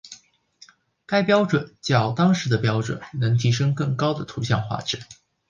[1.05, 4.99] 该标准较当时的标准能提升更高的图像画质。